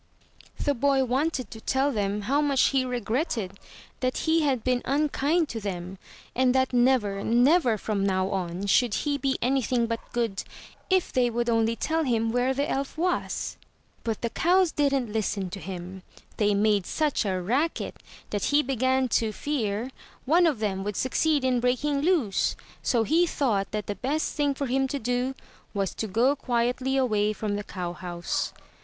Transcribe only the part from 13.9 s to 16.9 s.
But the cows didn't listen to him. They made